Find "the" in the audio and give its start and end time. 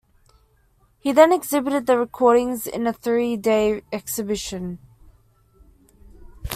1.85-1.95